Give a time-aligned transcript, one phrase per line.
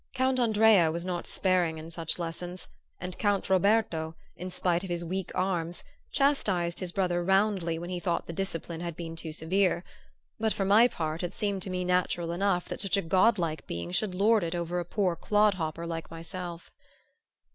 [0.15, 2.67] Count Andrea was not sparing in such lessons,
[2.99, 7.99] and Count Roberto, in spite of his weak arms, chastised his brother roundly when he
[7.99, 9.83] thought the discipline had been too severe;
[10.39, 13.91] but for my part it seemed to me natural enough that such a godlike being
[13.91, 16.71] should lord it over a poor clodhopper like myself.